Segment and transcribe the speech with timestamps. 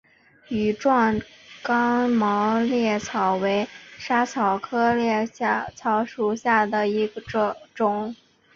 [0.47, 1.21] 羽状
[1.61, 3.67] 刚毛藨草为
[3.99, 5.27] 莎草科藨
[5.75, 7.21] 草属下的一个
[7.75, 8.15] 种。